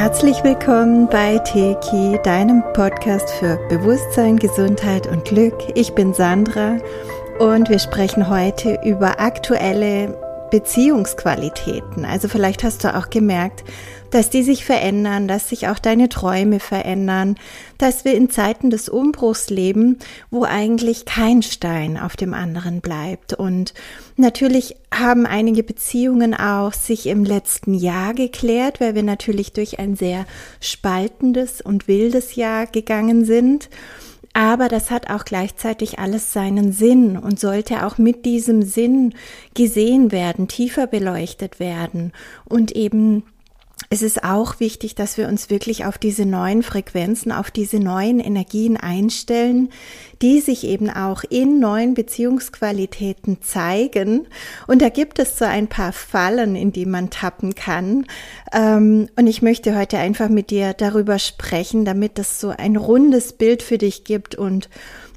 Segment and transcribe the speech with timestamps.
[0.00, 5.54] Herzlich willkommen bei Teki, deinem Podcast für Bewusstsein, Gesundheit und Glück.
[5.74, 6.78] Ich bin Sandra
[7.38, 10.18] und wir sprechen heute über aktuelle
[10.50, 12.06] Beziehungsqualitäten.
[12.06, 13.62] Also vielleicht hast du auch gemerkt,
[14.10, 17.36] dass die sich verändern, dass sich auch deine Träume verändern,
[17.76, 19.98] dass wir in Zeiten des Umbruchs leben,
[20.30, 23.34] wo eigentlich kein Stein auf dem anderen bleibt.
[23.34, 23.74] Und
[24.20, 29.96] natürlich haben einige Beziehungen auch sich im letzten Jahr geklärt, weil wir natürlich durch ein
[29.96, 30.26] sehr
[30.60, 33.68] spaltendes und wildes Jahr gegangen sind.
[34.32, 39.14] Aber das hat auch gleichzeitig alles seinen Sinn und sollte auch mit diesem Sinn
[39.54, 42.12] gesehen werden, tiefer beleuchtet werden
[42.44, 43.24] und eben
[43.92, 48.20] es ist auch wichtig, dass wir uns wirklich auf diese neuen Frequenzen, auf diese neuen
[48.20, 49.70] Energien einstellen,
[50.22, 54.28] die sich eben auch in neuen Beziehungsqualitäten zeigen.
[54.68, 58.06] Und da gibt es so ein paar Fallen, in die man tappen kann.
[58.52, 63.32] Ähm, und ich möchte heute einfach mit dir darüber sprechen, damit es so ein rundes
[63.32, 64.68] Bild für dich gibt und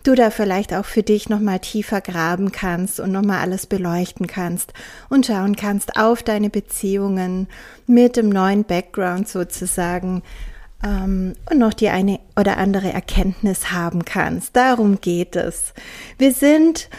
[0.04, 4.74] du da vielleicht auch für dich nochmal tiefer graben kannst und nochmal alles beleuchten kannst
[5.10, 7.48] und schauen kannst auf deine Beziehungen
[7.88, 10.22] mit dem neuen Background sozusagen
[10.84, 14.56] ähm, und noch die eine oder andere Erkenntnis haben kannst.
[14.56, 15.74] Darum geht es.
[16.18, 16.90] Wir sind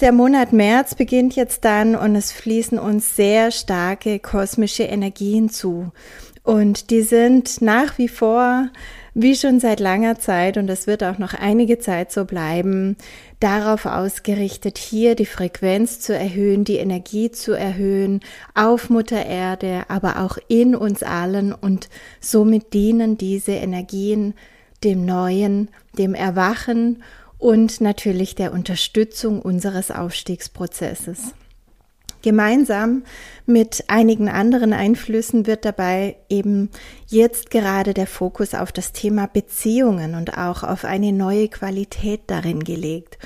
[0.00, 5.92] der Monat März beginnt jetzt dann und es fließen uns sehr starke kosmische Energien zu.
[6.42, 8.68] Und die sind nach wie vor
[9.14, 12.96] wie schon seit langer Zeit, und das wird auch noch einige Zeit so bleiben,
[13.40, 18.20] darauf ausgerichtet, hier die Frequenz zu erhöhen, die Energie zu erhöhen,
[18.54, 21.88] auf Mutter Erde, aber auch in uns allen und
[22.20, 24.34] somit dienen diese Energien
[24.82, 25.68] dem Neuen,
[25.98, 27.02] dem Erwachen
[27.38, 31.34] und natürlich der Unterstützung unseres Aufstiegsprozesses.
[32.22, 33.02] Gemeinsam
[33.46, 36.70] mit einigen anderen Einflüssen wird dabei eben
[37.08, 42.64] jetzt gerade der Fokus auf das Thema Beziehungen und auch auf eine neue Qualität darin
[42.64, 43.18] gelegt.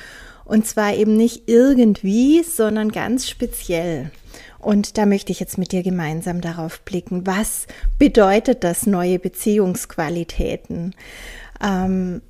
[0.44, 4.10] Und zwar eben nicht irgendwie, sondern ganz speziell.
[4.58, 7.66] Und da möchte ich jetzt mit dir gemeinsam darauf blicken, was
[7.98, 10.94] bedeutet das neue Beziehungsqualitäten?
[11.62, 12.22] Ähm,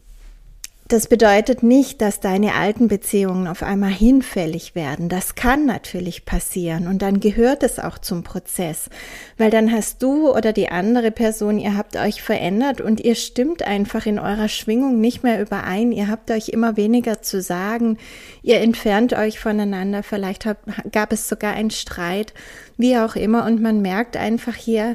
[0.88, 5.08] das bedeutet nicht, dass deine alten Beziehungen auf einmal hinfällig werden.
[5.08, 8.88] Das kann natürlich passieren und dann gehört es auch zum Prozess,
[9.36, 13.64] weil dann hast du oder die andere Person, ihr habt euch verändert und ihr stimmt
[13.64, 15.90] einfach in eurer Schwingung nicht mehr überein.
[15.90, 17.98] Ihr habt euch immer weniger zu sagen.
[18.42, 20.04] Ihr entfernt euch voneinander.
[20.04, 20.46] Vielleicht
[20.92, 22.32] gab es sogar einen Streit,
[22.76, 23.44] wie auch immer.
[23.44, 24.94] Und man merkt einfach hier,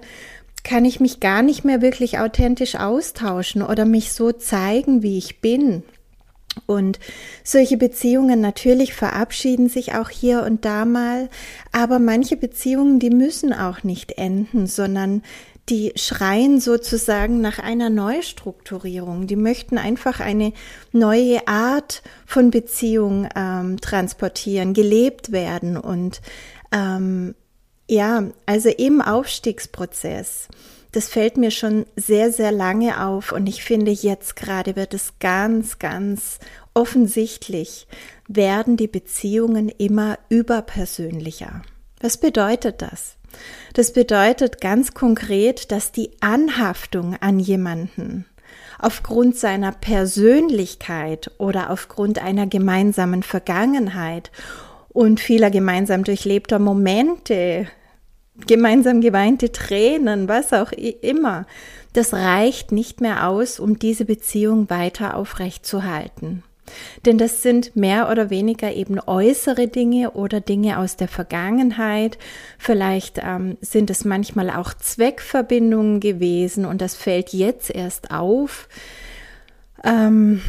[0.63, 5.41] kann ich mich gar nicht mehr wirklich authentisch austauschen oder mich so zeigen, wie ich
[5.41, 5.83] bin.
[6.66, 6.99] Und
[7.44, 11.29] solche Beziehungen natürlich verabschieden sich auch hier und da mal,
[11.71, 15.23] aber manche Beziehungen, die müssen auch nicht enden, sondern
[15.69, 19.27] die schreien sozusagen nach einer Neustrukturierung.
[19.27, 20.51] Die möchten einfach eine
[20.91, 26.21] neue Art von Beziehung ähm, transportieren, gelebt werden und
[26.73, 27.35] ähm,
[27.91, 30.47] ja, also im Aufstiegsprozess,
[30.94, 35.13] das fällt mir schon sehr, sehr lange auf und ich finde, jetzt gerade wird es
[35.19, 36.40] ganz, ganz
[36.74, 37.88] offensichtlich,
[38.30, 41.63] werden die Beziehungen immer überpersönlicher.
[42.00, 43.18] Was bedeutet das?
[43.74, 48.25] Das bedeutet ganz konkret, dass die Anhaftung an jemanden
[48.80, 54.31] aufgrund seiner Persönlichkeit oder aufgrund einer gemeinsamen Vergangenheit
[54.90, 57.68] und vieler gemeinsam durchlebter Momente,
[58.47, 61.46] gemeinsam geweinte Tränen, was auch immer,
[61.94, 66.44] das reicht nicht mehr aus, um diese Beziehung weiter aufrechtzuerhalten.
[67.06, 72.18] Denn das sind mehr oder weniger eben äußere Dinge oder Dinge aus der Vergangenheit.
[72.58, 78.69] Vielleicht ähm, sind es manchmal auch Zweckverbindungen gewesen und das fällt jetzt erst auf.
[79.84, 80.42] Ähm,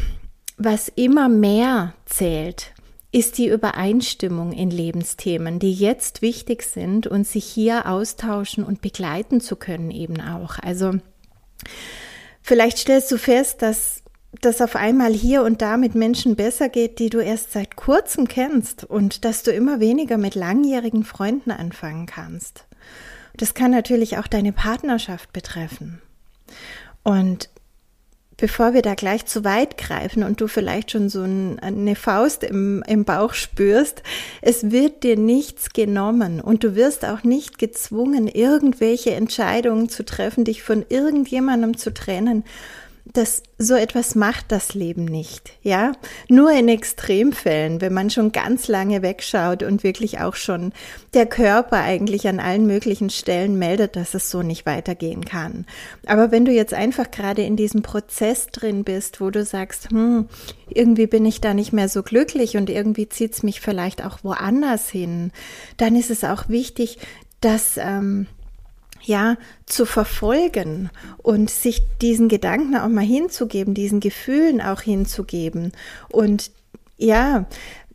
[0.57, 2.72] was immer mehr zählt,
[3.13, 9.39] ist die Übereinstimmung in Lebensthemen, die jetzt wichtig sind und sich hier austauschen und begleiten
[9.39, 10.57] zu können eben auch.
[10.57, 10.95] Also
[12.41, 14.01] vielleicht stellst du fest, dass
[14.41, 18.27] das auf einmal hier und da mit Menschen besser geht, die du erst seit kurzem
[18.27, 22.65] kennst und dass du immer weniger mit langjährigen Freunden anfangen kannst.
[23.37, 26.01] Das kann natürlich auch deine Partnerschaft betreffen.
[27.03, 27.49] Und
[28.37, 32.83] bevor wir da gleich zu weit greifen und du vielleicht schon so eine Faust im,
[32.87, 34.03] im Bauch spürst,
[34.41, 40.45] es wird dir nichts genommen und du wirst auch nicht gezwungen, irgendwelche Entscheidungen zu treffen,
[40.45, 42.43] dich von irgendjemandem zu trennen,
[43.13, 45.91] das so etwas macht das Leben nicht, ja?
[46.29, 50.73] Nur in Extremfällen, wenn man schon ganz lange wegschaut und wirklich auch schon
[51.13, 55.65] der Körper eigentlich an allen möglichen Stellen meldet, dass es so nicht weitergehen kann.
[56.07, 60.27] Aber wenn du jetzt einfach gerade in diesem Prozess drin bist, wo du sagst, hm,
[60.69, 64.89] irgendwie bin ich da nicht mehr so glücklich und irgendwie zieht's mich vielleicht auch woanders
[64.89, 65.31] hin,
[65.77, 66.97] dann ist es auch wichtig,
[67.41, 68.25] dass ähm,
[69.03, 75.71] ja, zu verfolgen und sich diesen Gedanken auch mal hinzugeben, diesen Gefühlen auch hinzugeben.
[76.09, 76.51] Und
[76.97, 77.45] ja,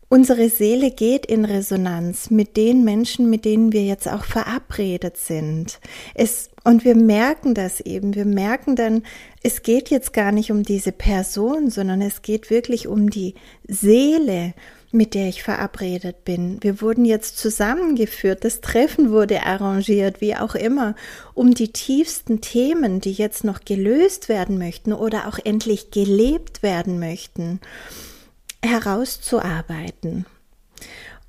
[0.09, 5.81] unsere Seele geht in Resonanz mit den Menschen, mit denen wir jetzt auch verabredet sind.
[6.15, 8.15] Es, und wir merken das eben.
[8.15, 9.03] Wir merken dann,
[9.43, 13.35] es geht jetzt gar nicht um diese Person, sondern es geht wirklich um die
[13.67, 14.55] Seele
[14.91, 16.63] mit der ich verabredet bin.
[16.63, 20.95] Wir wurden jetzt zusammengeführt, das Treffen wurde arrangiert, wie auch immer,
[21.35, 26.99] um die tiefsten Themen, die jetzt noch gelöst werden möchten oder auch endlich gelebt werden
[26.99, 27.61] möchten,
[28.63, 30.27] herauszuarbeiten.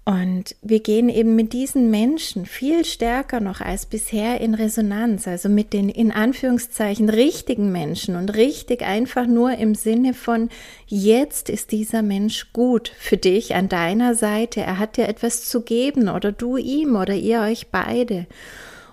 [0.09, 5.49] Und wir gehen eben mit diesen Menschen viel stärker noch als bisher in Resonanz, also
[5.49, 10.49] mit den in Anführungszeichen richtigen Menschen und richtig einfach nur im Sinne von,
[10.87, 15.61] jetzt ist dieser Mensch gut für dich an deiner Seite, er hat dir etwas zu
[15.61, 18.25] geben oder du ihm oder ihr euch beide.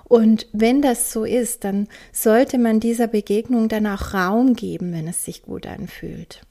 [0.05, 5.09] Und wenn das so ist, dann sollte man dieser Begegnung dann auch Raum geben, wenn
[5.09, 6.46] es sich gut anfühlt.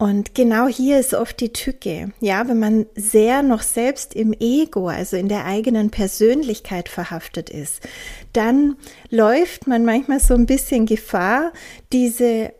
[0.00, 2.12] Und genau hier ist oft die Tücke.
[2.20, 7.80] Ja, wenn man sehr noch selbst im Ego, also in der eigenen Persönlichkeit verhaftet ist,
[8.32, 8.76] dann
[9.10, 11.52] läuft man manchmal so ein bisschen Gefahr,
[11.92, 12.52] diese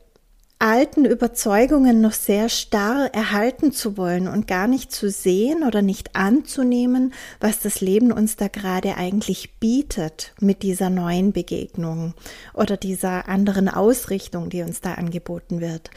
[0.58, 6.16] alten Überzeugungen noch sehr starr erhalten zu wollen und gar nicht zu sehen oder nicht
[6.16, 12.14] anzunehmen, was das Leben uns da gerade eigentlich bietet mit dieser neuen Begegnung
[12.54, 15.90] oder dieser anderen Ausrichtung, die uns da angeboten wird.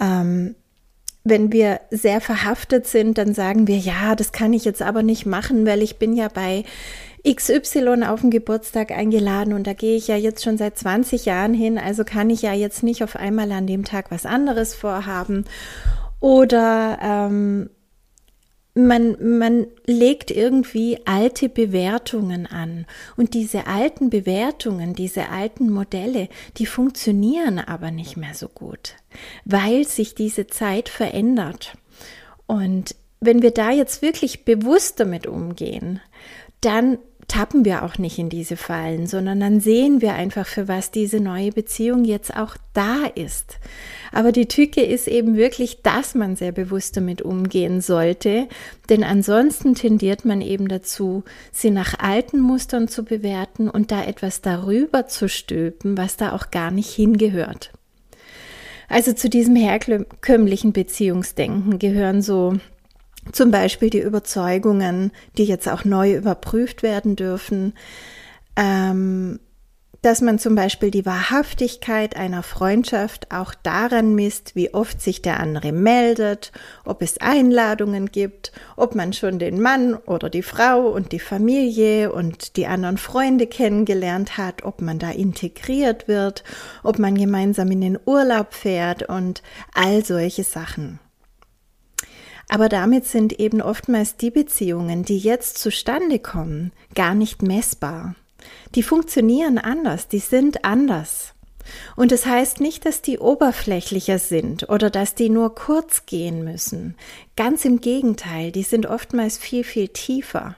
[0.00, 0.56] Ähm,
[1.24, 5.24] wenn wir sehr verhaftet sind, dann sagen wir, ja, das kann ich jetzt aber nicht
[5.24, 6.64] machen, weil ich bin ja bei
[7.26, 11.54] XY auf den Geburtstag eingeladen und da gehe ich ja jetzt schon seit 20 Jahren
[11.54, 15.46] hin, also kann ich ja jetzt nicht auf einmal an dem Tag was anderes vorhaben.
[16.20, 17.70] Oder ähm,
[18.74, 22.86] man, man legt irgendwie alte Bewertungen an.
[23.16, 28.96] Und diese alten Bewertungen, diese alten Modelle, die funktionieren aber nicht mehr so gut,
[29.44, 31.76] weil sich diese Zeit verändert.
[32.46, 36.00] Und wenn wir da jetzt wirklich bewusst damit umgehen,
[36.60, 36.98] dann
[37.28, 41.20] tappen wir auch nicht in diese Fallen, sondern dann sehen wir einfach, für was diese
[41.20, 43.58] neue Beziehung jetzt auch da ist.
[44.12, 48.48] Aber die Tücke ist eben wirklich, dass man sehr bewusst damit umgehen sollte,
[48.88, 54.40] denn ansonsten tendiert man eben dazu, sie nach alten Mustern zu bewerten und da etwas
[54.40, 57.72] darüber zu stülpen, was da auch gar nicht hingehört.
[58.88, 62.54] Also zu diesem herkömmlichen Beziehungsdenken gehören so
[63.32, 67.74] zum Beispiel die Überzeugungen, die jetzt auch neu überprüft werden dürfen,
[68.56, 69.40] ähm,
[70.04, 75.40] dass man zum Beispiel die Wahrhaftigkeit einer Freundschaft auch daran misst, wie oft sich der
[75.40, 76.52] andere meldet,
[76.84, 82.12] ob es Einladungen gibt, ob man schon den Mann oder die Frau und die Familie
[82.12, 86.44] und die anderen Freunde kennengelernt hat, ob man da integriert wird,
[86.82, 89.42] ob man gemeinsam in den Urlaub fährt und
[89.72, 91.00] all solche Sachen.
[92.54, 98.14] Aber damit sind eben oftmals die Beziehungen, die jetzt zustande kommen, gar nicht messbar.
[98.76, 101.34] Die funktionieren anders, die sind anders.
[101.96, 106.44] Und es das heißt nicht, dass die oberflächlicher sind oder dass die nur kurz gehen
[106.44, 106.94] müssen.
[107.34, 110.54] Ganz im Gegenteil, die sind oftmals viel, viel tiefer.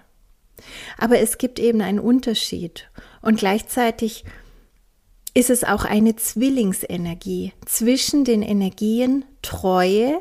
[0.99, 2.91] Aber es gibt eben einen Unterschied
[3.23, 4.27] und gleichzeitig
[5.33, 10.21] ist es auch eine Zwillingsenergie zwischen den Energien Treue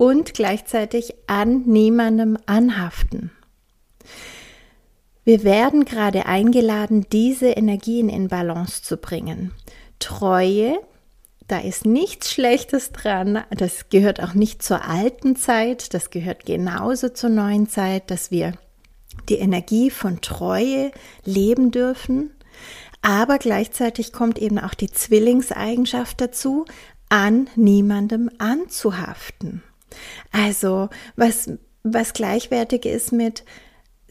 [0.00, 3.32] und gleichzeitig an niemandem anhaften.
[5.24, 9.52] Wir werden gerade eingeladen, diese Energien in Balance zu bringen.
[9.98, 10.78] Treue,
[11.48, 13.44] da ist nichts Schlechtes dran.
[13.50, 15.92] Das gehört auch nicht zur alten Zeit.
[15.92, 18.54] Das gehört genauso zur neuen Zeit, dass wir
[19.28, 20.92] die Energie von Treue
[21.26, 22.30] leben dürfen.
[23.02, 26.64] Aber gleichzeitig kommt eben auch die Zwillingseigenschaft dazu,
[27.10, 29.62] an niemandem anzuhaften.
[30.32, 31.50] Also, was,
[31.82, 33.44] was gleichwertig ist mit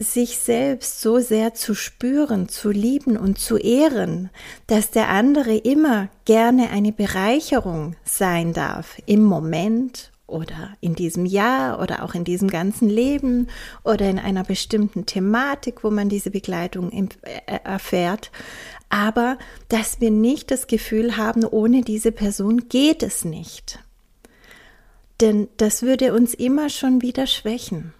[0.00, 4.30] sich selbst so sehr zu spüren, zu lieben und zu ehren,
[4.66, 11.82] dass der andere immer gerne eine Bereicherung sein darf im Moment oder in diesem Jahr
[11.82, 13.48] oder auch in diesem ganzen Leben
[13.84, 17.08] oder in einer bestimmten Thematik, wo man diese Begleitung äh,
[17.46, 18.30] erfährt.
[18.88, 19.36] Aber
[19.68, 23.80] dass wir nicht das Gefühl haben, ohne diese Person geht es nicht.
[25.20, 27.92] Denn das würde uns immer schon wieder schwächen.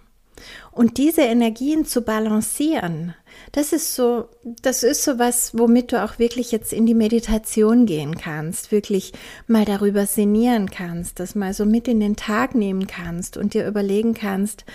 [0.71, 3.13] Und diese Energien zu balancieren,
[3.51, 7.85] das ist so, das ist so was, womit du auch wirklich jetzt in die Meditation
[7.85, 9.11] gehen kannst, wirklich
[9.47, 13.67] mal darüber sinnieren kannst, das mal so mit in den Tag nehmen kannst und dir
[13.67, 14.65] überlegen kannst,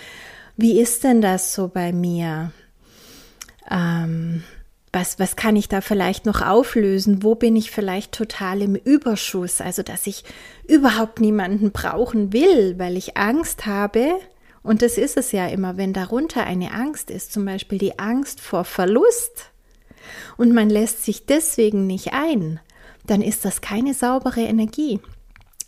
[0.55, 2.51] wie ist denn das so bei mir?
[3.69, 4.43] Ähm,
[4.93, 7.23] was, was kann ich da vielleicht noch auflösen?
[7.23, 9.61] Wo bin ich vielleicht total im Überschuss?
[9.61, 10.23] Also, dass ich
[10.67, 14.13] überhaupt niemanden brauchen will, weil ich Angst habe,
[14.63, 18.41] und das ist es ja immer, wenn darunter eine Angst ist, zum Beispiel die Angst
[18.41, 19.51] vor Verlust,
[20.37, 22.59] und man lässt sich deswegen nicht ein,
[23.05, 24.99] dann ist das keine saubere Energie.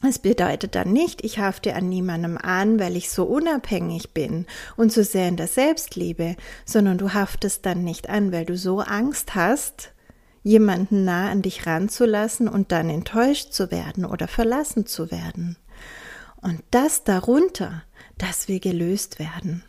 [0.02, 4.46] Es bedeutet dann nicht, ich hafte an niemandem an, weil ich so unabhängig bin
[4.78, 8.80] und so sehr in der Selbstliebe, sondern du haftest dann nicht an, weil du so
[8.80, 9.92] Angst hast,
[10.42, 15.58] jemanden nah an dich ranzulassen und dann enttäuscht zu werden oder verlassen zu werden.
[16.42, 17.84] Und das darunter,
[18.18, 19.64] das will gelöst werden.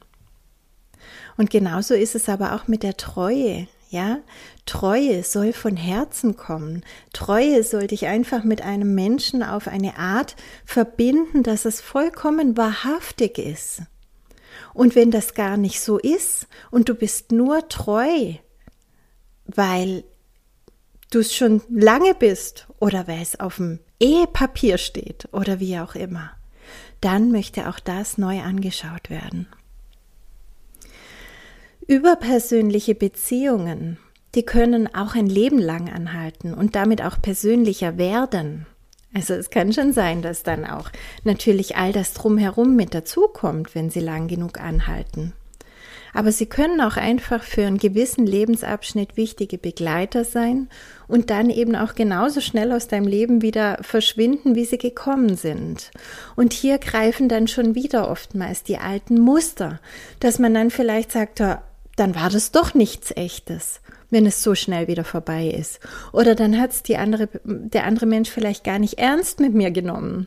[1.37, 3.67] Und genauso ist es aber auch mit der Treue.
[3.93, 4.19] Ja,
[4.67, 6.85] Treue soll von Herzen kommen.
[7.13, 13.37] Treue soll dich einfach mit einem Menschen auf eine Art verbinden, dass es vollkommen wahrhaftig
[13.39, 13.83] ist.
[14.75, 18.35] Und wenn das gar nicht so ist und du bist nur treu,
[19.47, 20.05] weil
[21.11, 25.97] du es schon lange bist oder weil es auf dem Ehepapier steht oder wie auch
[25.97, 26.31] immer,
[27.01, 29.49] dann möchte auch das neu angeschaut werden.
[31.91, 33.99] Überpersönliche Beziehungen,
[34.37, 38.65] die können auch ein Leben lang anhalten und damit auch persönlicher werden.
[39.13, 40.91] Also es kann schon sein, dass dann auch
[41.25, 45.33] natürlich all das drumherum mit dazukommt, wenn sie lang genug anhalten.
[46.15, 50.69] Aber sie können auch einfach für einen gewissen Lebensabschnitt wichtige Begleiter sein
[51.09, 55.91] und dann eben auch genauso schnell aus deinem Leben wieder verschwinden, wie sie gekommen sind.
[56.37, 59.81] Und hier greifen dann schon wieder oftmals die alten Muster,
[60.21, 61.41] dass man dann vielleicht sagt,
[62.01, 63.81] dann war das doch nichts echtes
[64.11, 65.81] wenn es so schnell wieder vorbei ist.
[66.13, 70.27] Oder dann hat es andere, der andere Mensch vielleicht gar nicht ernst mit mir genommen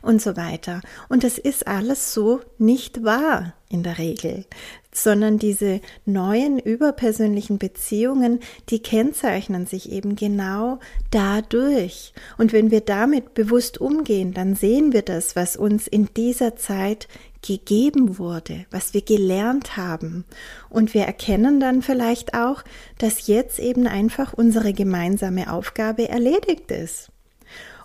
[0.00, 0.80] und so weiter.
[1.08, 4.44] Und das ist alles so nicht wahr in der Regel,
[4.92, 10.78] sondern diese neuen überpersönlichen Beziehungen, die kennzeichnen sich eben genau
[11.10, 12.12] dadurch.
[12.38, 17.08] Und wenn wir damit bewusst umgehen, dann sehen wir das, was uns in dieser Zeit
[17.42, 20.24] gegeben wurde, was wir gelernt haben.
[20.70, 22.62] Und wir erkennen dann vielleicht auch,
[22.98, 27.10] dass jetzt eben einfach unsere gemeinsame Aufgabe erledigt ist.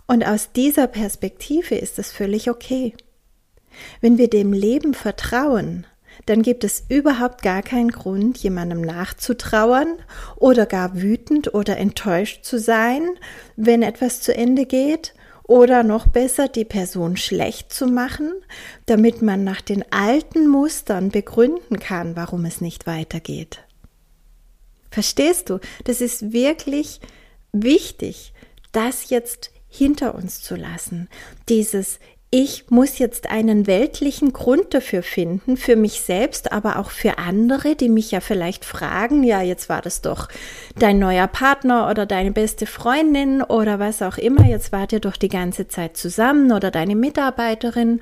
[0.08, 2.94] Und aus dieser Perspektive ist es völlig okay.
[4.00, 5.86] Wenn wir dem Leben vertrauen,
[6.26, 9.88] dann gibt es überhaupt gar keinen Grund, jemandem nachzutrauern
[10.36, 13.08] oder gar wütend oder enttäuscht zu sein,
[13.56, 15.14] wenn etwas zu Ende geht,
[15.48, 18.34] oder noch besser die Person schlecht zu machen,
[18.86, 23.64] damit man nach den alten Mustern begründen kann, warum es nicht weitergeht.
[24.92, 25.60] Verstehst du?
[25.86, 27.00] Das ist wirklich
[27.54, 28.34] wichtig,
[28.72, 31.10] das jetzt hinter uns zu lassen.
[31.50, 32.00] Dieses
[32.30, 37.76] ich muss jetzt einen weltlichen Grund dafür finden, für mich selbst, aber auch für andere,
[37.76, 40.28] die mich ja vielleicht fragen, ja, jetzt war das doch
[40.78, 45.16] dein neuer Partner oder deine beste Freundin oder was auch immer, jetzt wart ihr doch
[45.16, 48.02] die ganze Zeit zusammen oder deine Mitarbeiterin.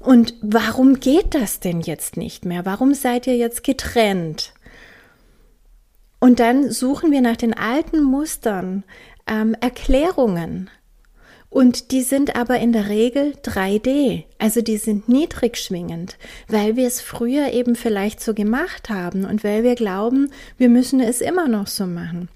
[0.00, 2.64] Und warum geht das denn jetzt nicht mehr?
[2.64, 4.54] Warum seid ihr jetzt getrennt?
[6.18, 8.84] Und dann suchen wir nach den alten Mustern,
[9.26, 10.70] ähm, Erklärungen.
[11.56, 16.86] Und die sind aber in der Regel 3D, also die sind niedrig schwingend, weil wir
[16.86, 21.48] es früher eben vielleicht so gemacht haben und weil wir glauben, wir müssen es immer
[21.48, 22.28] noch so machen.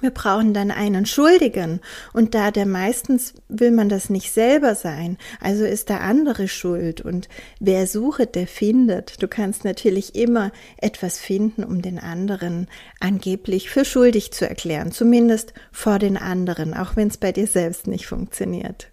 [0.00, 1.80] Wir brauchen dann einen Schuldigen
[2.12, 7.00] und da der meistens will man das nicht selber sein, also ist der andere schuld
[7.00, 7.28] und
[7.58, 9.22] wer sucht, der findet.
[9.22, 12.66] Du kannst natürlich immer etwas finden, um den anderen
[13.00, 17.86] angeblich für schuldig zu erklären, zumindest vor den anderen, auch wenn es bei dir selbst
[17.86, 18.88] nicht funktioniert.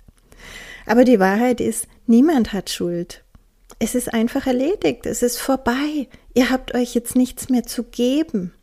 [0.86, 3.24] Aber die Wahrheit ist, niemand hat Schuld.
[3.80, 6.08] Es ist einfach erledigt, es ist vorbei.
[6.34, 8.54] Ihr habt euch jetzt nichts mehr zu geben.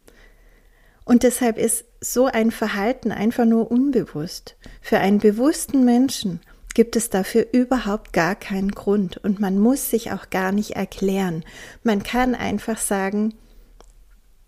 [1.05, 4.56] Und deshalb ist so ein Verhalten einfach nur unbewusst.
[4.82, 6.40] Für einen bewussten Menschen
[6.75, 11.44] gibt es dafür überhaupt gar keinen Grund und man muss sich auch gar nicht erklären.
[11.82, 13.34] Man kann einfach sagen,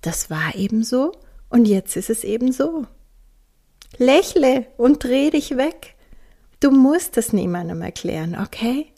[0.03, 1.13] das war eben so
[1.49, 2.87] und jetzt ist es eben so.
[3.97, 5.95] Lächle und dreh dich weg.
[6.61, 8.93] Du musst es niemandem erklären, okay?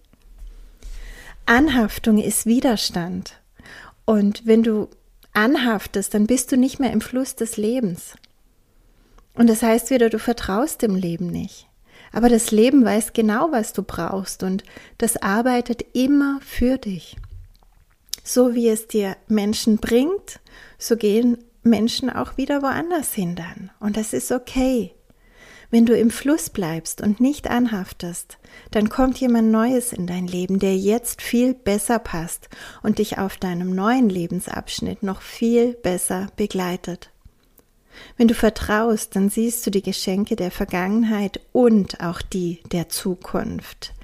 [1.46, 3.40] Anhaftung ist Widerstand.
[4.04, 4.88] Und wenn du
[5.32, 8.14] anhaftest, dann bist du nicht mehr im Fluss des Lebens.
[9.38, 11.68] Und das heißt wieder, du vertraust dem Leben nicht.
[12.12, 14.64] Aber das Leben weiß genau, was du brauchst und
[14.98, 17.16] das arbeitet immer für dich.
[18.24, 20.40] So wie es dir Menschen bringt,
[20.76, 23.70] so gehen Menschen auch wieder woanders hin dann.
[23.78, 24.92] Und das ist okay.
[25.70, 28.38] Wenn du im Fluss bleibst und nicht anhaftest,
[28.72, 32.48] dann kommt jemand Neues in dein Leben, der jetzt viel besser passt
[32.82, 37.10] und dich auf deinem neuen Lebensabschnitt noch viel besser begleitet.
[38.16, 43.94] Wenn du vertraust, dann siehst du die Geschenke der Vergangenheit und auch die der Zukunft.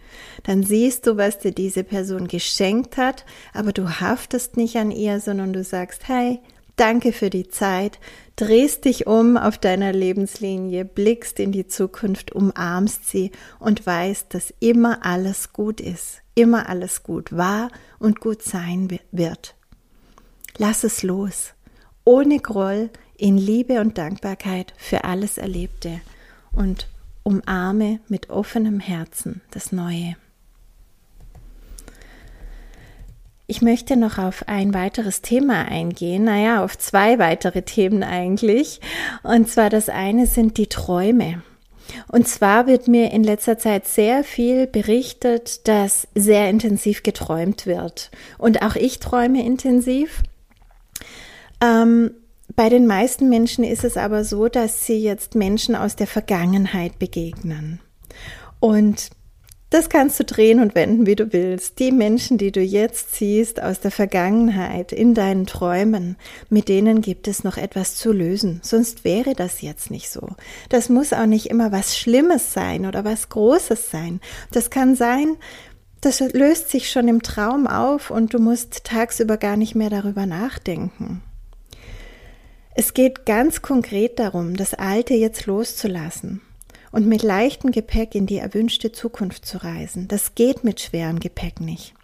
[0.44, 5.20] Dann siehst du, was dir diese Person geschenkt hat, aber du haftest nicht an ihr,
[5.20, 6.40] sondern du sagst, hey,
[6.76, 8.00] Danke für die Zeit,
[8.34, 14.52] drehst dich um auf deiner Lebenslinie, blickst in die Zukunft, umarmst sie und weißt, dass
[14.58, 17.70] immer alles gut ist, immer alles gut war
[18.00, 19.54] und gut sein wird.
[20.56, 21.52] Lass es los,
[22.04, 26.00] ohne Groll, in Liebe und Dankbarkeit für alles Erlebte
[26.52, 26.88] und
[27.22, 30.16] umarme mit offenem Herzen das Neue.
[33.46, 38.80] Ich möchte noch auf ein weiteres Thema eingehen, naja, auf zwei weitere Themen eigentlich.
[39.22, 41.42] Und zwar das eine sind die Träume.
[42.08, 48.10] Und zwar wird mir in letzter Zeit sehr viel berichtet, dass sehr intensiv geträumt wird.
[48.38, 50.22] Und auch ich träume intensiv.
[51.60, 52.12] Ähm,
[52.54, 56.98] bei den meisten Menschen ist es aber so, dass sie jetzt Menschen aus der Vergangenheit
[56.98, 57.80] begegnen.
[58.60, 59.10] Und
[59.70, 61.80] das kannst du drehen und wenden, wie du willst.
[61.80, 66.16] Die Menschen, die du jetzt siehst aus der Vergangenheit, in deinen Träumen,
[66.48, 68.60] mit denen gibt es noch etwas zu lösen.
[68.62, 70.28] Sonst wäre das jetzt nicht so.
[70.68, 74.20] Das muss auch nicht immer was Schlimmes sein oder was Großes sein.
[74.52, 75.36] Das kann sein,
[76.00, 80.26] das löst sich schon im Traum auf und du musst tagsüber gar nicht mehr darüber
[80.26, 81.20] nachdenken.
[82.76, 86.40] Es geht ganz konkret darum, das Alte jetzt loszulassen
[86.90, 90.08] und mit leichtem Gepäck in die erwünschte Zukunft zu reisen.
[90.08, 91.94] Das geht mit schwerem Gepäck nicht.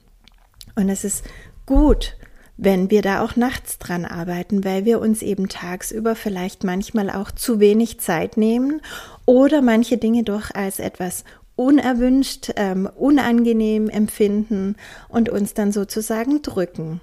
[0.76, 1.24] Und es ist
[1.66, 2.16] gut,
[2.56, 7.32] wenn wir da auch nachts dran arbeiten, weil wir uns eben tagsüber vielleicht manchmal auch
[7.32, 8.80] zu wenig Zeit nehmen
[9.26, 11.24] oder manche Dinge doch als etwas
[11.56, 14.76] unerwünscht, ähm, unangenehm empfinden
[15.08, 17.00] und uns dann sozusagen drücken.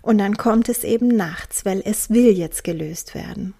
[0.00, 3.54] Und dann kommt es eben nachts, weil es will jetzt gelöst werden.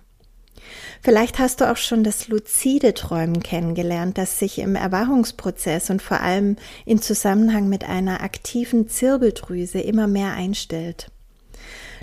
[1.02, 6.20] Vielleicht hast du auch schon das luzide Träumen kennengelernt, das sich im Erwachungsprozess und vor
[6.20, 11.10] allem in Zusammenhang mit einer aktiven Zirbeldrüse immer mehr einstellt.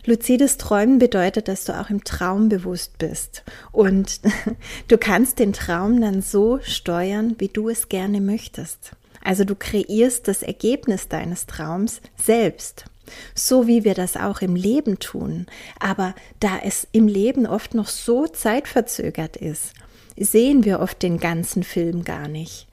[0.05, 4.21] Luzides Träumen bedeutet, dass du auch im Traum bewusst bist und
[4.87, 8.91] du kannst den Traum dann so steuern, wie du es gerne möchtest.
[9.21, 12.85] Also du kreierst das Ergebnis deines Traums selbst
[13.35, 15.47] so wie wir das auch im Leben tun.
[15.79, 19.73] Aber da es im Leben oft noch so zeitverzögert ist,
[20.17, 22.67] sehen wir oft den ganzen Film gar nicht.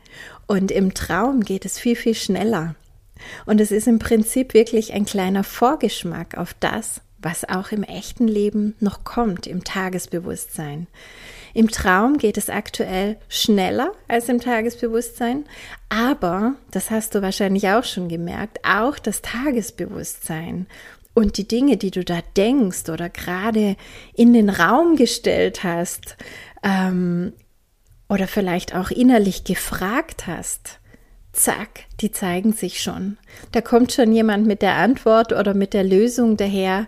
[0.47, 2.75] Und im Traum geht es viel, viel schneller.
[3.47, 8.29] Und es ist im Prinzip wirklich ein kleiner Vorgeschmack auf das, was auch im echten
[8.29, 10.87] Leben noch kommt, im Tagesbewusstsein.
[11.57, 15.47] Im Traum geht es aktuell schneller als im Tagesbewusstsein,
[15.89, 20.67] aber, das hast du wahrscheinlich auch schon gemerkt, auch das Tagesbewusstsein
[21.15, 23.77] und die Dinge, die du da denkst oder gerade
[24.13, 26.19] in den Raum gestellt hast
[26.63, 27.33] ähm,
[28.11, 30.79] oder vielleicht auch innerlich gefragt hast,
[31.33, 33.17] zack, die zeigen sich schon.
[33.53, 36.87] Da kommt schon jemand mit der Antwort oder mit der Lösung daher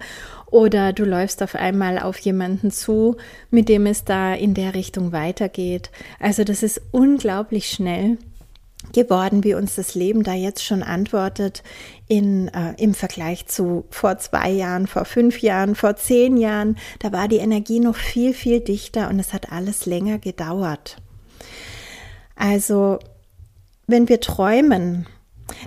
[0.51, 3.17] oder du läufst auf einmal auf jemanden zu,
[3.51, 5.91] mit dem es da in der Richtung weitergeht.
[6.19, 8.19] Also das ist unglaublich schnell
[8.93, 11.63] geworden, wie uns das Leben da jetzt schon antwortet
[12.07, 16.79] in, äh, im Vergleich zu vor zwei Jahren, vor fünf Jahren, vor zehn Jahren.
[17.01, 20.97] Da war die Energie noch viel, viel dichter und es hat alles länger gedauert.
[22.37, 22.99] Also,
[23.87, 25.07] wenn wir träumen,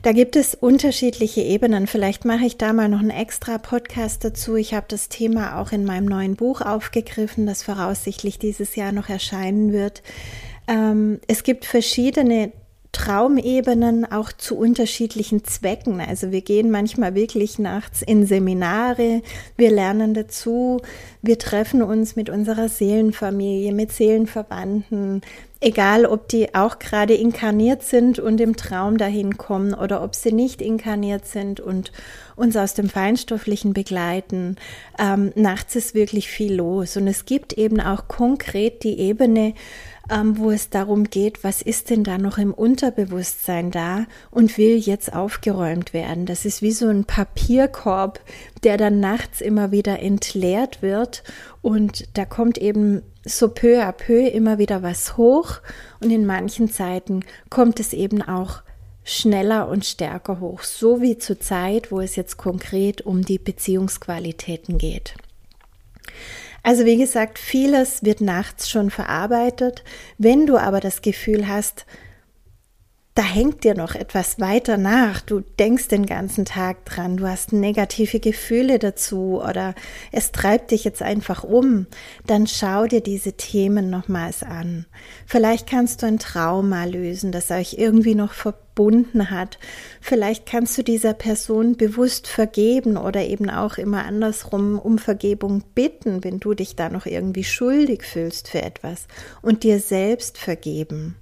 [0.03, 1.87] da gibt es unterschiedliche Ebenen.
[1.87, 4.55] Vielleicht mache ich da mal noch einen extra Podcast dazu.
[4.55, 9.09] Ich habe das Thema auch in meinem neuen Buch aufgegriffen, das voraussichtlich dieses Jahr noch
[9.09, 10.03] erscheinen wird.
[10.67, 12.51] Ähm, es gibt verschiedene
[12.91, 16.01] Traumebenen auch zu unterschiedlichen Zwecken.
[16.01, 19.21] Also wir gehen manchmal wirklich nachts in Seminare,
[19.55, 20.81] wir lernen dazu,
[21.21, 25.21] wir treffen uns mit unserer Seelenfamilie, mit Seelenverwandten,
[25.63, 30.31] Egal, ob die auch gerade inkarniert sind und im Traum dahin kommen oder ob sie
[30.31, 31.91] nicht inkarniert sind und
[32.35, 34.55] uns aus dem Feinstofflichen begleiten.
[34.97, 39.53] Ähm, nachts ist wirklich viel los und es gibt eben auch konkret die Ebene,
[40.11, 44.77] ähm, wo es darum geht, was ist denn da noch im Unterbewusstsein da und will
[44.77, 46.25] jetzt aufgeräumt werden.
[46.25, 48.19] Das ist wie so ein Papierkorb,
[48.63, 51.23] der dann nachts immer wieder entleert wird
[51.61, 55.61] und da kommt eben so peu à peu immer wieder was hoch
[56.01, 58.61] und in manchen Zeiten kommt es eben auch
[59.03, 64.77] schneller und stärker hoch, so wie zur Zeit, wo es jetzt konkret um die Beziehungsqualitäten
[64.77, 65.15] geht.
[66.63, 69.83] Also wie gesagt, vieles wird nachts schon verarbeitet.
[70.17, 71.85] Wenn du aber das Gefühl hast,
[73.13, 75.19] da hängt dir noch etwas weiter nach.
[75.19, 79.75] Du denkst den ganzen Tag dran, du hast negative Gefühle dazu oder
[80.13, 81.87] es treibt dich jetzt einfach um.
[82.25, 84.85] Dann schau dir diese Themen nochmals an.
[85.25, 89.59] Vielleicht kannst du ein Trauma lösen, das euch irgendwie noch verbunden hat.
[89.99, 96.23] Vielleicht kannst du dieser Person bewusst vergeben oder eben auch immer andersrum um Vergebung bitten,
[96.23, 99.07] wenn du dich da noch irgendwie schuldig fühlst für etwas
[99.41, 101.17] und dir selbst vergeben.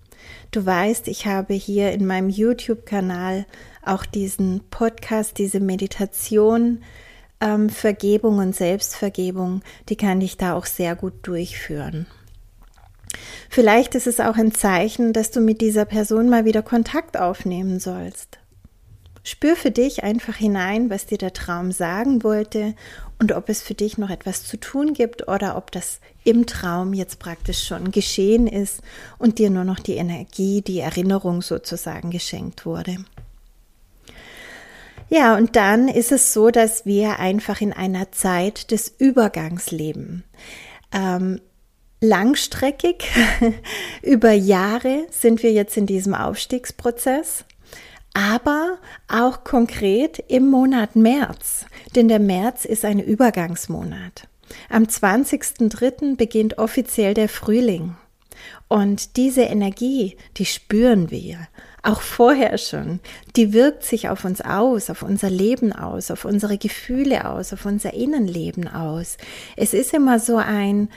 [0.51, 3.45] Du weißt, ich habe hier in meinem YouTube-Kanal
[3.85, 6.81] auch diesen Podcast, diese Meditation,
[7.39, 12.07] ähm, Vergebung und Selbstvergebung, die kann ich da auch sehr gut durchführen.
[13.49, 17.79] Vielleicht ist es auch ein Zeichen, dass du mit dieser Person mal wieder Kontakt aufnehmen
[17.79, 18.38] sollst.
[19.23, 22.73] Spür für dich einfach hinein, was dir der Traum sagen wollte
[23.19, 26.93] und ob es für dich noch etwas zu tun gibt oder ob das im Traum
[26.93, 28.82] jetzt praktisch schon geschehen ist
[29.17, 32.97] und dir nur noch die Energie, die Erinnerung sozusagen geschenkt wurde.
[35.10, 40.23] Ja, und dann ist es so, dass wir einfach in einer Zeit des Übergangs leben.
[40.91, 41.41] Ähm,
[41.99, 43.10] langstreckig,
[44.03, 47.43] über Jahre sind wir jetzt in diesem Aufstiegsprozess
[48.13, 54.27] aber auch konkret im Monat März, denn der März ist ein Übergangsmonat.
[54.69, 56.15] Am 20.03.
[56.15, 57.95] beginnt offiziell der Frühling.
[58.67, 61.47] Und diese Energie, die spüren wir,
[61.83, 62.99] auch vorher schon.
[63.35, 67.65] Die wirkt sich auf uns aus, auf unser Leben aus, auf unsere Gefühle aus, auf
[67.65, 69.17] unser Innenleben aus.
[69.55, 70.89] Es ist immer so ein,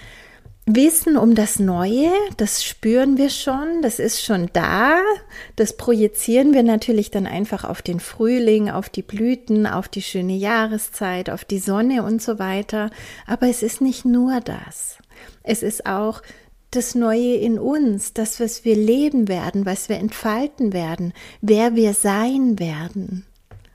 [0.65, 5.01] Wissen um das Neue, das spüren wir schon, das ist schon da,
[5.57, 10.37] das projizieren wir natürlich dann einfach auf den Frühling, auf die Blüten, auf die schöne
[10.37, 12.91] Jahreszeit, auf die Sonne und so weiter.
[13.27, 14.99] Aber es ist nicht nur das.
[15.43, 16.23] Es ist auch
[16.71, 21.93] das Neue in uns, das, was wir leben werden, was wir entfalten werden, wer wir
[21.93, 23.27] sein werden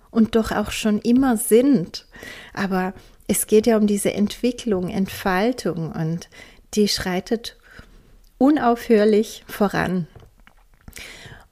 [0.09, 2.07] und doch auch schon immer sind.
[2.53, 2.93] Aber
[3.27, 6.29] es geht ja um diese Entwicklung, Entfaltung und
[6.77, 7.57] die schreitet
[8.37, 10.07] unaufhörlich voran.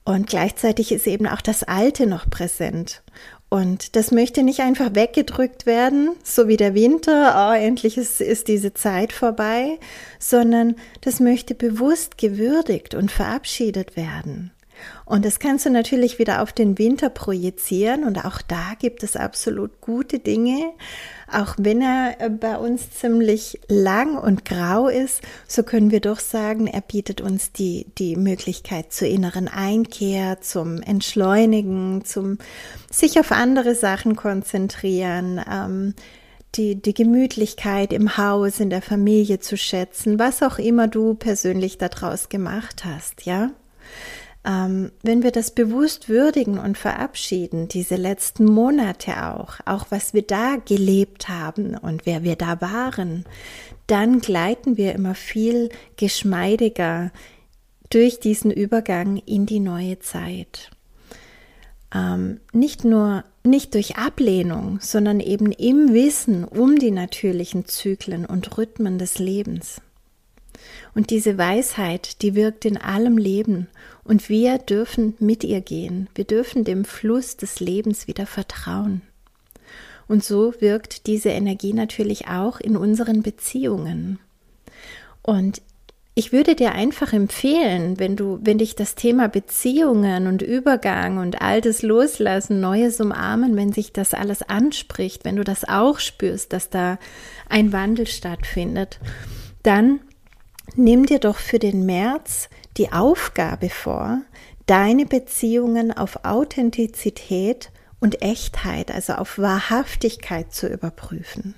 [0.04, 3.02] Und gleichzeitig ist eben auch das Alte noch präsent.
[3.48, 8.48] Und das möchte nicht einfach weggedrückt werden, so wie der Winter, oh, endlich ist, ist
[8.48, 9.78] diese Zeit vorbei,
[10.18, 14.52] sondern das möchte bewusst gewürdigt und verabschiedet werden.
[15.04, 19.14] Und das kannst du natürlich wieder auf den Winter projizieren und auch da gibt es
[19.14, 20.72] absolut gute Dinge.
[21.32, 26.18] Auch wenn er äh, bei uns ziemlich lang und grau ist, so können wir doch
[26.18, 32.38] sagen, er bietet uns die, die Möglichkeit zur inneren Einkehr, zum Entschleunigen, zum
[32.90, 35.94] sich auf andere Sachen konzentrieren, ähm,
[36.56, 41.78] die, die Gemütlichkeit im Haus, in der Familie zu schätzen, was auch immer du persönlich
[41.78, 43.50] daraus gemacht hast, ja
[44.46, 50.22] ähm, wenn wir das bewusst würdigen und verabschieden, diese letzten Monate auch, auch was wir
[50.22, 53.24] da gelebt haben und wer wir da waren,
[53.88, 57.10] dann gleiten wir immer viel geschmeidiger
[57.90, 60.70] durch diesen Übergang in die neue Zeit.
[61.94, 68.58] Ähm, nicht nur nicht durch Ablehnung, sondern eben im Wissen um die natürlichen Zyklen und
[68.58, 69.80] Rhythmen des Lebens.
[70.94, 73.68] Und diese Weisheit, die wirkt in allem Leben
[74.06, 76.08] und wir dürfen mit ihr gehen.
[76.14, 79.02] Wir dürfen dem Fluss des Lebens wieder vertrauen.
[80.08, 84.20] Und so wirkt diese Energie natürlich auch in unseren Beziehungen.
[85.22, 85.60] Und
[86.14, 91.42] ich würde dir einfach empfehlen, wenn du, wenn dich das Thema Beziehungen und Übergang und
[91.42, 96.70] altes Loslassen, Neues umarmen, wenn sich das alles anspricht, wenn du das auch spürst, dass
[96.70, 96.98] da
[97.50, 98.98] ein Wandel stattfindet,
[99.62, 100.00] dann
[100.74, 104.20] nimm dir doch für den März die Aufgabe vor,
[104.66, 111.54] deine Beziehungen auf Authentizität und Echtheit, also auf Wahrhaftigkeit zu überprüfen.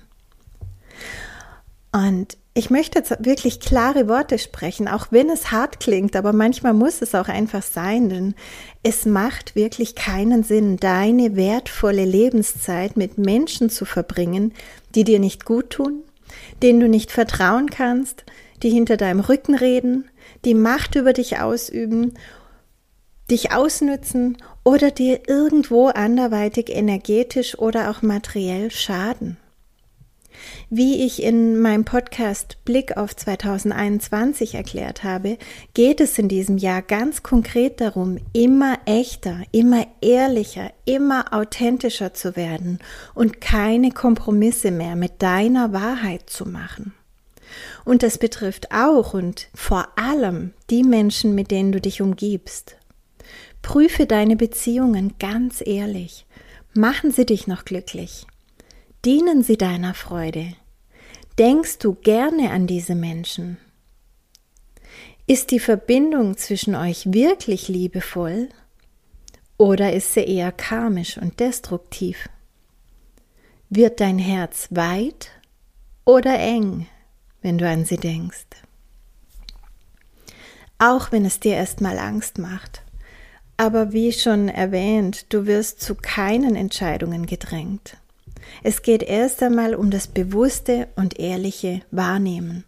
[1.91, 6.73] Und ich möchte jetzt wirklich klare Worte sprechen, auch wenn es hart klingt, aber manchmal
[6.73, 8.35] muss es auch einfach sein, denn
[8.83, 14.53] es macht wirklich keinen Sinn, deine wertvolle Lebenszeit mit Menschen zu verbringen,
[14.93, 16.03] die dir nicht gut tun,
[16.61, 18.25] denen du nicht vertrauen kannst,
[18.61, 20.09] die hinter deinem Rücken reden,
[20.45, 22.13] die Macht über dich ausüben,
[23.29, 29.37] dich ausnützen oder dir irgendwo anderweitig energetisch oder auch materiell schaden.
[30.69, 35.37] Wie ich in meinem Podcast Blick auf 2021 erklärt habe,
[35.73, 42.35] geht es in diesem Jahr ganz konkret darum, immer echter, immer ehrlicher, immer authentischer zu
[42.35, 42.79] werden
[43.13, 46.93] und keine Kompromisse mehr mit deiner Wahrheit zu machen.
[47.85, 52.75] Und das betrifft auch und vor allem die Menschen, mit denen du dich umgibst.
[53.61, 56.25] Prüfe deine Beziehungen ganz ehrlich.
[56.73, 58.25] Machen sie dich noch glücklich?
[59.05, 60.53] Dienen sie deiner Freude?
[61.37, 63.57] Denkst du gerne an diese Menschen?
[65.25, 68.49] Ist die Verbindung zwischen euch wirklich liebevoll
[69.57, 72.27] oder ist sie eher karmisch und destruktiv?
[73.69, 75.29] Wird dein Herz weit
[76.03, 76.87] oder eng,
[77.41, 78.47] wenn du an sie denkst?
[80.77, 82.83] Auch wenn es dir erstmal Angst macht.
[83.57, 87.97] Aber wie schon erwähnt, du wirst zu keinen Entscheidungen gedrängt.
[88.63, 92.63] Es geht erst einmal um das bewusste und ehrliche Wahrnehmen.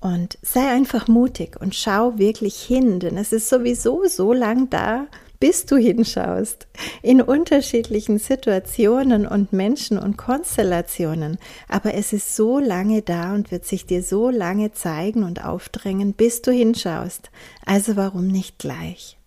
[0.00, 5.08] Und sei einfach mutig und schau wirklich hin, denn es ist sowieso so lang da,
[5.40, 6.66] bis du hinschaust,
[7.02, 11.38] in unterschiedlichen Situationen und Menschen und Konstellationen.
[11.68, 16.12] Aber es ist so lange da und wird sich dir so lange zeigen und aufdrängen,
[16.12, 17.30] bis du hinschaust.
[17.64, 19.18] Also warum nicht gleich?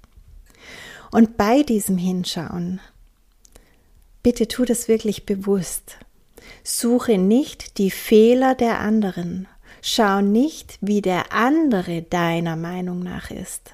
[1.12, 2.80] Und bei diesem Hinschauen
[4.22, 5.98] Bitte tu das wirklich bewusst.
[6.64, 9.48] Suche nicht die Fehler der anderen.
[9.82, 13.74] Schau nicht, wie der andere deiner Meinung nach ist.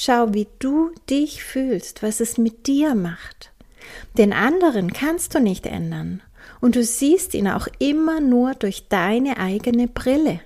[0.00, 3.50] Schau, wie du dich fühlst, was es mit dir macht.
[4.16, 6.22] Den anderen kannst du nicht ändern
[6.60, 10.40] und du siehst ihn auch immer nur durch deine eigene Brille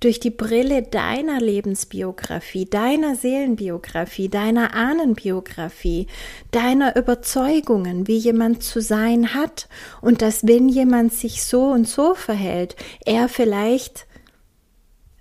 [0.00, 6.08] durch die Brille deiner Lebensbiografie, deiner Seelenbiografie, deiner Ahnenbiografie,
[6.50, 9.66] deiner Überzeugungen, wie jemand zu sein hat
[10.02, 14.06] und dass wenn jemand sich so und so verhält, er vielleicht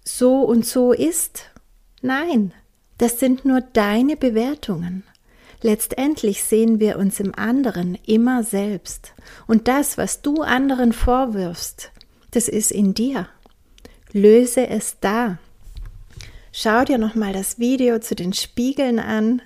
[0.03, 1.45] so und so ist.
[2.01, 2.51] Nein,
[2.97, 5.03] das sind nur deine Bewertungen.
[5.61, 9.13] Letztendlich sehen wir uns im anderen immer selbst.
[9.47, 11.91] Und das, was du anderen vorwirfst,
[12.31, 13.29] das ist in dir.
[14.11, 15.37] Löse es da.
[16.51, 19.41] Schau dir nochmal das Video zu den Spiegeln an.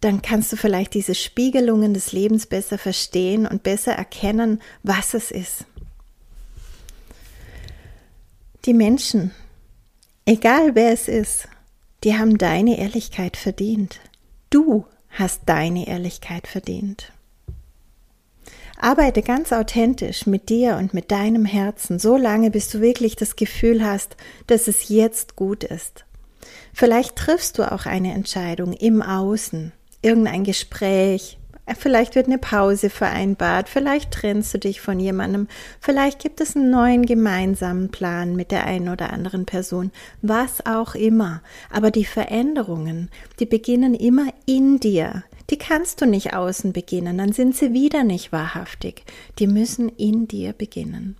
[0.00, 5.30] Dann kannst du vielleicht diese Spiegelungen des Lebens besser verstehen und besser erkennen, was es
[5.30, 5.64] ist.
[8.64, 9.32] Die Menschen,
[10.24, 11.48] egal wer es ist,
[12.04, 14.00] die haben deine Ehrlichkeit verdient.
[14.50, 17.12] Du hast deine Ehrlichkeit verdient.
[18.80, 23.34] Arbeite ganz authentisch mit dir und mit deinem Herzen, so lange, bis du wirklich das
[23.34, 26.04] Gefühl hast, dass es jetzt gut ist.
[26.72, 31.38] Vielleicht triffst du auch eine Entscheidung im Außen, irgendein Gespräch,
[31.76, 35.48] vielleicht wird eine Pause vereinbart, vielleicht trennst du dich von jemandem,
[35.80, 39.90] vielleicht gibt es einen neuen gemeinsamen Plan mit der einen oder anderen Person,
[40.22, 41.42] was auch immer.
[41.70, 47.32] Aber die Veränderungen, die beginnen immer in dir die kannst du nicht außen beginnen, dann
[47.32, 49.04] sind sie wieder nicht wahrhaftig.
[49.38, 51.16] Die müssen in dir beginnen.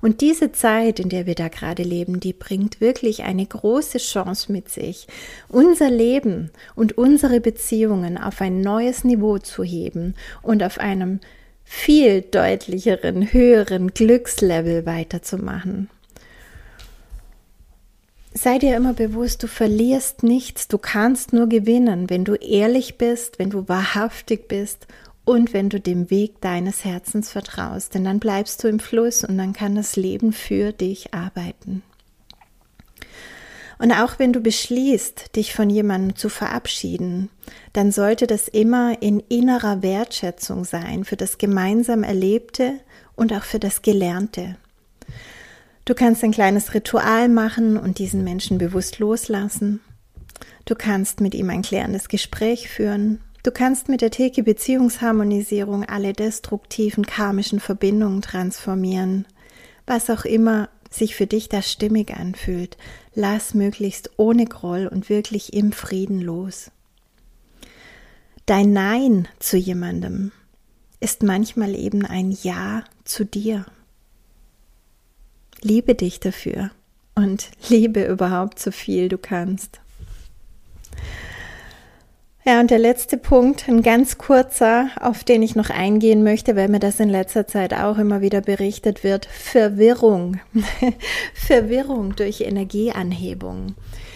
[0.00, 4.52] Und diese Zeit, in der wir da gerade leben, die bringt wirklich eine große Chance
[4.52, 5.06] mit sich,
[5.48, 11.20] unser Leben und unsere Beziehungen auf ein neues Niveau zu heben und auf einem
[11.64, 15.90] viel deutlicheren, höheren Glückslevel weiterzumachen.
[18.32, 23.38] Sei dir immer bewusst, du verlierst nichts, du kannst nur gewinnen, wenn du ehrlich bist,
[23.38, 24.86] wenn du wahrhaftig bist
[25.28, 29.36] und wenn du dem Weg deines Herzens vertraust, denn dann bleibst du im Fluss und
[29.36, 31.82] dann kann das Leben für dich arbeiten.
[33.78, 37.28] Und auch wenn du beschließt, dich von jemandem zu verabschieden,
[37.74, 42.80] dann sollte das immer in innerer Wertschätzung sein für das gemeinsam Erlebte
[43.14, 44.56] und auch für das Gelernte.
[45.84, 49.80] Du kannst ein kleines Ritual machen und diesen Menschen bewusst loslassen.
[50.64, 53.20] Du kannst mit ihm ein klärendes Gespräch führen.
[53.48, 59.24] Du kannst mit der Theke Beziehungsharmonisierung alle destruktiven karmischen Verbindungen transformieren.
[59.86, 62.76] Was auch immer sich für dich da stimmig anfühlt,
[63.14, 66.70] lass möglichst ohne Groll und wirklich im Frieden los.
[68.44, 70.30] Dein Nein zu jemandem
[71.00, 73.64] ist manchmal eben ein Ja zu dir.
[75.62, 76.70] liebe dich dafür
[77.14, 79.80] und liebe überhaupt so viel du kannst.
[82.44, 86.68] Ja, und der letzte Punkt, ein ganz kurzer, auf den ich noch eingehen möchte, weil
[86.68, 90.40] mir das in letzter Zeit auch immer wieder berichtet wird, Verwirrung.
[91.34, 93.74] Verwirrung durch Energieanhebung.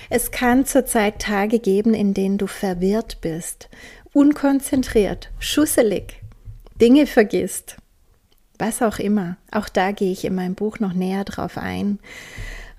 [0.08, 3.68] Es kann zurzeit Tage geben, in denen du verwirrt bist,
[4.12, 6.22] unkonzentriert, schusselig,
[6.80, 7.76] Dinge vergisst,
[8.58, 9.37] was auch immer.
[9.50, 11.98] Auch da gehe ich in meinem Buch noch näher drauf ein.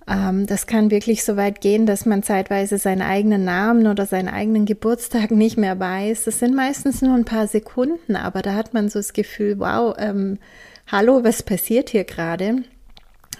[0.07, 4.29] Ähm, das kann wirklich so weit gehen, dass man zeitweise seinen eigenen Namen oder seinen
[4.29, 6.25] eigenen Geburtstag nicht mehr weiß.
[6.25, 9.95] Das sind meistens nur ein paar Sekunden, aber da hat man so das Gefühl, wow,
[9.97, 10.39] ähm,
[10.87, 12.63] hallo, was passiert hier gerade?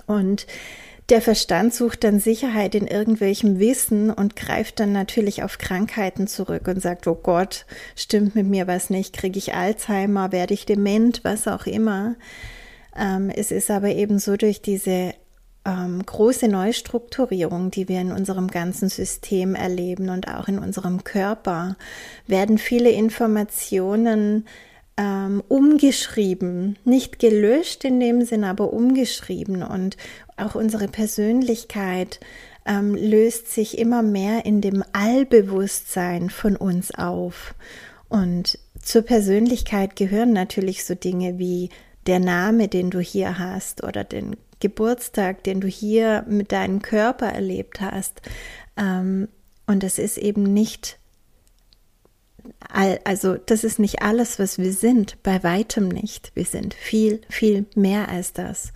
[0.08, 0.48] Und
[1.10, 6.68] der Verstand sucht dann Sicherheit in irgendwelchem Wissen und greift dann natürlich auf Krankheiten zurück
[6.68, 11.20] und sagt, oh Gott, stimmt mit mir was nicht, kriege ich Alzheimer, werde ich dement,
[11.24, 12.16] was auch immer.
[12.98, 15.14] Ähm, es ist aber eben so durch diese
[15.66, 21.78] ähm, große Neustrukturierung, die wir in unserem ganzen System erleben und auch in unserem Körper,
[22.28, 24.46] werden viele Informationen
[24.98, 29.98] ähm, umgeschrieben, nicht gelöscht in dem Sinn, aber umgeschrieben und
[30.38, 32.20] auch unsere Persönlichkeit
[32.66, 37.56] ähm, löst sich immer mehr in dem Allbewusstsein von uns auf.
[38.10, 41.70] Und zur Persönlichkeit gehören natürlich so Dinge wie
[42.06, 47.28] der Name, den du hier hast oder den Geburtstag, den du hier mit deinem Körper
[47.28, 48.22] erlebt hast.
[48.78, 49.28] Ähm,
[49.68, 50.98] und das ist eben nicht,
[52.70, 56.32] all, also das ist nicht alles, was wir sind, bei weitem nicht.
[56.34, 58.72] Wir sind viel, viel mehr als das.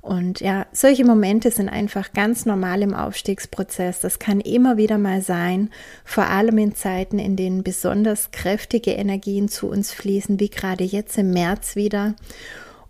[0.00, 4.00] Und ja, solche Momente sind einfach ganz normal im Aufstiegsprozess.
[4.00, 5.70] Das kann immer wieder mal sein,
[6.04, 11.16] vor allem in Zeiten, in denen besonders kräftige Energien zu uns fließen, wie gerade jetzt
[11.18, 12.14] im März wieder.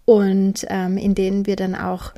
[0.08, 2.14] Und ähm, in denen wir dann auch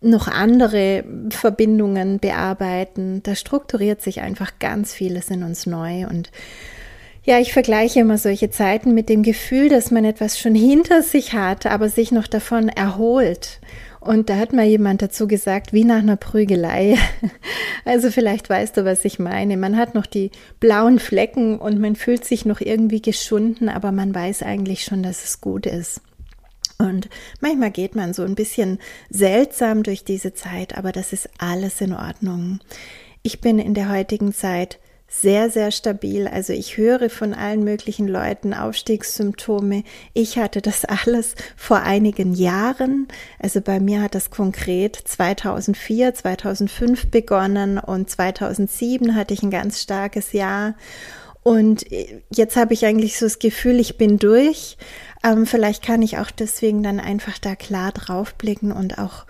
[0.00, 3.22] noch andere Verbindungen bearbeiten.
[3.22, 6.32] Da strukturiert sich einfach ganz vieles in uns neu und
[7.24, 11.34] ja, ich vergleiche immer solche Zeiten mit dem Gefühl, dass man etwas schon hinter sich
[11.34, 13.60] hat, aber sich noch davon erholt.
[14.00, 16.96] Und da hat mal jemand dazu gesagt, wie nach einer Prügelei.
[17.84, 19.56] Also vielleicht weißt du, was ich meine.
[19.56, 24.14] Man hat noch die blauen Flecken und man fühlt sich noch irgendwie geschunden, aber man
[24.14, 26.02] weiß eigentlich schon, dass es gut ist.
[26.78, 27.08] Und
[27.40, 28.78] manchmal geht man so ein bisschen
[29.10, 32.60] seltsam durch diese Zeit, aber das ist alles in Ordnung.
[33.22, 34.78] Ich bin in der heutigen Zeit
[35.08, 36.28] sehr, sehr stabil.
[36.28, 39.82] Also ich höre von allen möglichen Leuten Aufstiegssymptome.
[40.12, 43.08] Ich hatte das alles vor einigen Jahren.
[43.38, 49.80] Also bei mir hat das konkret 2004, 2005 begonnen und 2007 hatte ich ein ganz
[49.80, 50.74] starkes Jahr.
[51.42, 51.86] Und
[52.30, 54.76] jetzt habe ich eigentlich so das Gefühl, ich bin durch.
[55.24, 59.26] Ähm, vielleicht kann ich auch deswegen dann einfach da klar draufblicken und auch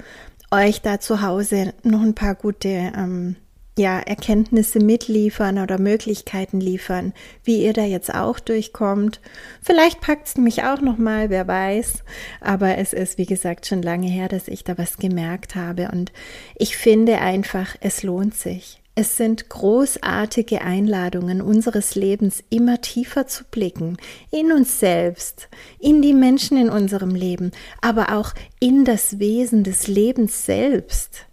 [0.50, 3.36] euch da zu Hause noch ein paar gute ähm,
[3.78, 9.20] ja, Erkenntnisse mitliefern oder Möglichkeiten liefern, wie ihr da jetzt auch durchkommt.
[9.62, 12.02] Vielleicht packt es mich auch noch mal, wer weiß.
[12.40, 15.90] Aber es ist, wie gesagt, schon lange her, dass ich da was gemerkt habe.
[15.92, 16.12] Und
[16.56, 18.82] ich finde einfach, es lohnt sich.
[19.00, 23.96] Es sind großartige Einladungen unseres Lebens, immer tiefer zu blicken,
[24.32, 29.86] in uns selbst, in die Menschen in unserem Leben, aber auch in das Wesen des
[29.86, 31.26] Lebens selbst.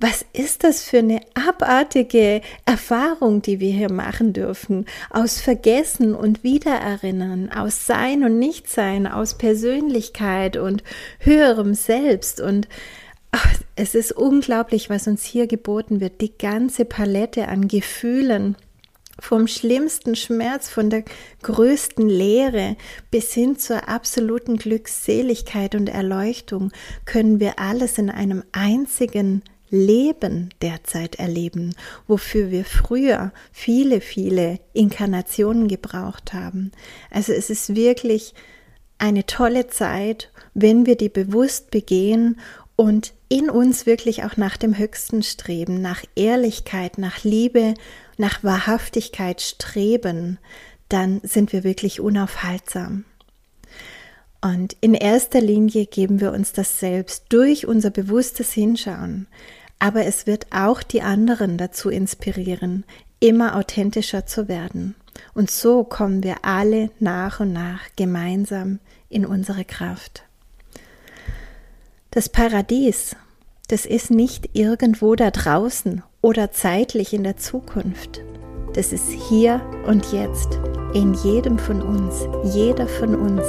[0.00, 4.84] Was ist das für eine abartige Erfahrung, die wir hier machen dürfen?
[5.08, 10.82] Aus Vergessen und Wiedererinnern, aus Sein und Nichtsein, aus Persönlichkeit und
[11.20, 12.66] höherem Selbst und
[13.76, 16.20] es ist unglaublich, was uns hier geboten wird.
[16.20, 18.56] Die ganze Palette an Gefühlen,
[19.18, 21.04] vom schlimmsten Schmerz, von der
[21.42, 22.76] größten Leere
[23.10, 26.70] bis hin zur absoluten Glückseligkeit und Erleuchtung
[27.04, 31.74] können wir alles in einem einzigen Leben derzeit erleben,
[32.06, 36.70] wofür wir früher viele, viele Inkarnationen gebraucht haben.
[37.10, 38.34] Also es ist wirklich
[38.98, 42.38] eine tolle Zeit, wenn wir die bewusst begehen
[42.76, 47.74] und in uns wirklich auch nach dem Höchsten streben, nach Ehrlichkeit, nach Liebe,
[48.16, 50.38] nach Wahrhaftigkeit streben,
[50.88, 53.04] dann sind wir wirklich unaufhaltsam.
[54.40, 59.26] Und in erster Linie geben wir uns das selbst durch unser bewusstes Hinschauen.
[59.78, 62.84] Aber es wird auch die anderen dazu inspirieren,
[63.18, 64.94] immer authentischer zu werden.
[65.34, 70.25] Und so kommen wir alle nach und nach gemeinsam in unsere Kraft.
[72.16, 73.14] Das Paradies,
[73.68, 78.22] das ist nicht irgendwo da draußen oder zeitlich in der Zukunft.
[78.72, 80.58] Das ist hier und jetzt
[80.94, 82.26] in jedem von uns.
[82.54, 83.42] Jeder von uns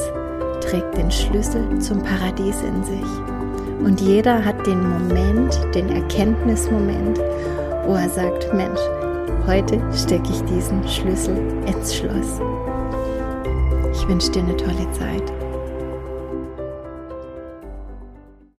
[0.59, 3.85] trägt den Schlüssel zum Paradies in sich.
[3.85, 7.19] Und jeder hat den Moment, den Erkenntnismoment,
[7.85, 8.81] wo er sagt, Mensch,
[9.45, 11.37] heute stecke ich diesen Schlüssel
[11.67, 12.41] ins Schloss.
[13.93, 15.46] Ich wünsche dir eine tolle Zeit.